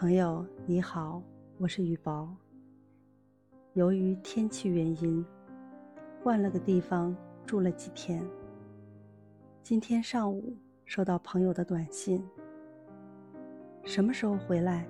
[0.00, 1.20] 朋友你好，
[1.56, 2.32] 我是雨薄。
[3.72, 5.26] 由于天气原因，
[6.22, 7.12] 换了个地方
[7.44, 8.24] 住了几天。
[9.60, 12.24] 今天上午收到朋友的短信
[13.82, 14.86] ：“什么时候回来？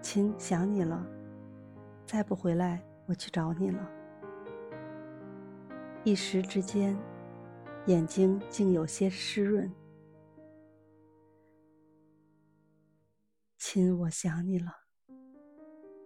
[0.00, 1.04] 亲，想你了。
[2.06, 3.90] 再不回来，我去找你了。”
[6.04, 6.96] 一时之间，
[7.86, 9.68] 眼睛竟有些湿润。
[13.68, 14.72] 亲，我想你了。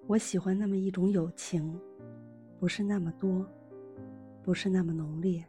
[0.07, 1.79] 我喜欢那么一种友情，
[2.59, 3.47] 不是那么多，
[4.43, 5.45] 不是那么浓烈，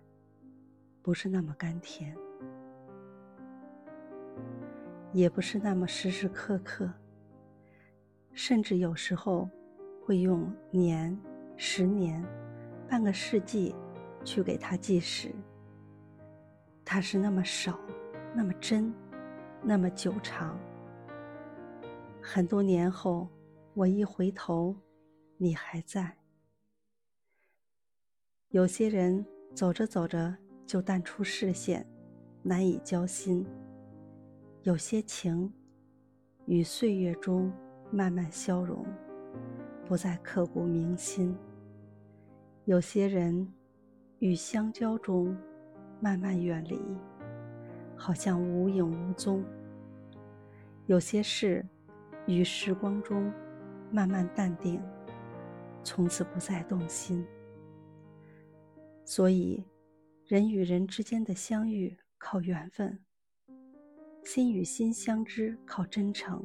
[1.02, 2.14] 不是那么甘甜，
[5.14, 6.92] 也不是那么时时刻刻，
[8.34, 9.50] 甚至有时候
[10.06, 11.18] 会用年、
[11.56, 12.22] 十年、
[12.90, 13.74] 半个世纪
[14.26, 15.34] 去给它计时。
[16.84, 17.80] 它是那么少，
[18.36, 18.94] 那么真，
[19.64, 20.60] 那么久长。
[22.24, 23.28] 很多年后，
[23.74, 24.76] 我一回头，
[25.38, 26.16] 你还在。
[28.50, 30.34] 有些人走着走着
[30.66, 31.86] 就淡出视线，
[32.44, 33.44] 难以交心；
[34.62, 35.52] 有些情
[36.46, 37.52] 与岁月中
[37.92, 38.86] 慢慢消融，
[39.88, 41.34] 不再刻骨铭心；
[42.66, 43.52] 有些人
[44.20, 45.36] 与相交中
[46.00, 46.80] 慢慢远离，
[47.96, 49.44] 好像无影无踪；
[50.86, 51.66] 有些事。
[52.28, 53.32] 于时光中
[53.92, 54.82] 慢慢淡定，
[55.84, 57.26] 从此不再动心。
[59.04, 59.66] 所以，
[60.26, 62.98] 人与人之间的相遇靠缘分，
[64.24, 66.42] 心与心相知靠真诚。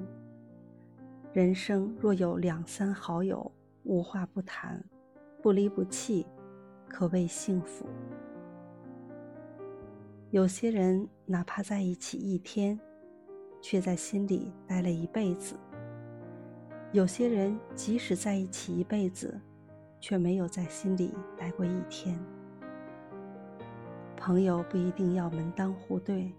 [1.32, 3.52] 人生若有两三好友，
[3.84, 4.82] 无话不谈，
[5.42, 6.26] 不离不弃，
[6.88, 7.86] 可谓幸福。
[10.30, 12.80] 有些人哪怕在一起一天，
[13.68, 15.56] 却在心里待了一辈子。
[16.92, 19.40] 有些人即使在一起一辈子，
[19.98, 22.16] 却没有在心里待过一天。
[24.16, 26.32] 朋友不一定要门当户对，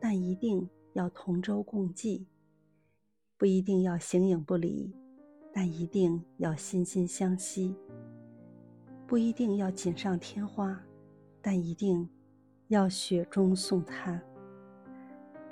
[0.00, 2.26] 但一定要同舟共济；
[3.36, 4.92] 不一定要形影不离，
[5.52, 7.72] 但一定要心心相惜；
[9.06, 10.76] 不一定要锦上添花，
[11.40, 12.10] 但一定
[12.66, 14.18] 要雪中送炭；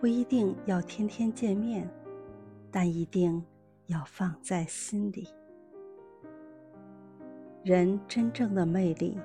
[0.06, 1.90] 不一定要天天见面，
[2.70, 3.44] 但一定。
[3.86, 5.26] 要放在心里。
[7.64, 9.18] 人真正的魅力，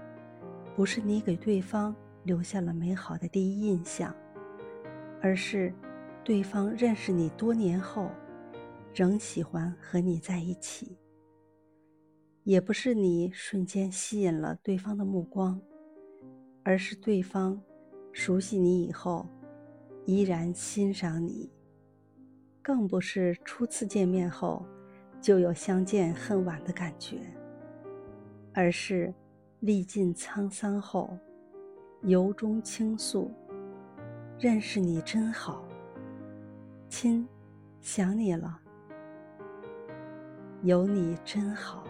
[0.76, 4.12] 不是你给对方留下了美好的第一印象，
[5.22, 5.72] 而是
[6.24, 8.10] 对方认识你多年后，
[8.92, 10.98] 仍喜欢和你在一起；
[12.44, 15.62] 也不是你瞬间吸引了对方的目光，
[16.64, 17.62] 而是对方
[18.12, 19.28] 熟悉你以后，
[20.06, 21.50] 依然欣赏你。
[22.62, 24.64] 更不是初次见面后
[25.20, 27.18] 就有相见恨晚的感觉，
[28.54, 29.14] 而是
[29.62, 31.18] 历尽沧桑后
[32.04, 33.32] 由衷倾诉
[34.40, 35.64] ：“认识你真好，
[36.88, 37.28] 亲，
[37.82, 38.60] 想你了，
[40.62, 41.84] 有你真好。”